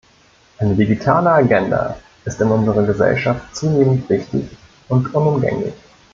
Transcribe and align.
Eine 0.57 0.73
"Digitale 0.73 1.29
Agenda" 1.29 1.95
ist 2.25 2.41
in 2.41 2.47
unserer 2.49 2.81
Gesellschaft 2.87 3.55
zunehmend 3.55 4.09
wichtig 4.09 4.49
und 4.89 5.13
unumgänglich. 5.13 5.75